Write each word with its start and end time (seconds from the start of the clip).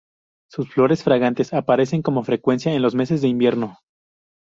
Sus 0.49 0.67
flores 0.73 1.03
fragantes 1.03 1.53
aparecen 1.53 2.01
con 2.01 2.25
frecuencia 2.25 2.73
en 2.73 2.81
los 2.81 2.95
meses 2.95 3.21
de 3.21 3.27
invierno. 3.27 3.77